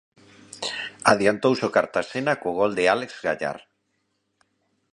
Adiantouse 1.11 1.63
o 1.69 1.73
Cartaxena 1.77 2.33
co 2.41 2.49
gol 2.59 2.71
de 2.77 2.83
Álex 2.95 3.11
Gallar. 3.25 3.59